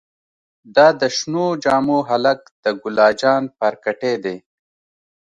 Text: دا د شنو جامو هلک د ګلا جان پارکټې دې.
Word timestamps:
دا 0.75 0.87
د 1.01 1.01
شنو 1.15 1.45
جامو 1.63 1.97
هلک 2.09 2.39
د 2.63 2.65
ګلا 2.81 3.07
جان 3.21 3.43
پارکټې 3.59 4.13
دې. 4.23 4.37